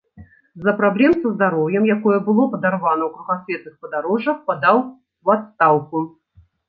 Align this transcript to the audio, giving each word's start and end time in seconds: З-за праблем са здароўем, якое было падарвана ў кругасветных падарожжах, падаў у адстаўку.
З-за 0.61 0.71
праблем 0.79 1.11
са 1.25 1.33
здароўем, 1.33 1.83
якое 1.95 2.17
было 2.29 2.47
падарвана 2.53 3.03
ў 3.05 3.09
кругасветных 3.17 3.73
падарожжах, 3.85 4.37
падаў 4.49 4.77
у 4.87 5.27
адстаўку. 5.35 5.97